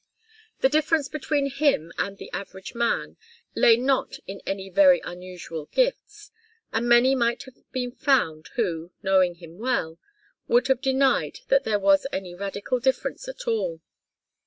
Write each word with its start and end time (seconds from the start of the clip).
The 0.61 0.67
difference 0.69 1.07
between 1.09 1.51
him 1.51 1.93
and 1.99 2.17
the 2.17 2.31
average 2.31 2.73
man 2.73 3.17
lay 3.53 3.77
not 3.77 4.17
in 4.25 4.41
any 4.47 4.67
very 4.67 4.99
unusual 5.03 5.67
gifts, 5.67 6.31
and 6.73 6.89
many 6.89 7.13
might 7.13 7.43
have 7.43 7.61
been 7.71 7.91
found 7.91 8.47
who, 8.55 8.91
knowing 9.03 9.35
him 9.35 9.59
well, 9.59 9.99
would 10.47 10.69
have 10.69 10.81
denied 10.81 11.41
that 11.49 11.65
there 11.65 11.77
was 11.77 12.07
any 12.11 12.33
radical 12.33 12.79
difference 12.79 13.27
at 13.27 13.47
all. 13.47 13.79